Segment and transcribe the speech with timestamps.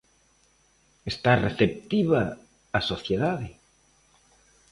[1.11, 2.21] Está receptiva
[2.77, 3.49] a sociedade?